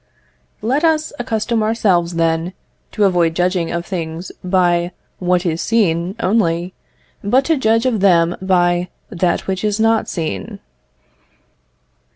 [0.63, 2.53] Let us accustom ourselves, then,
[2.93, 6.73] to avoid judging of things by what is seen only,
[7.23, 10.57] but to judge of them by that which is not seen.